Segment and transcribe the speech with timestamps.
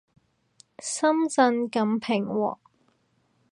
[0.79, 2.57] 深圳咁平和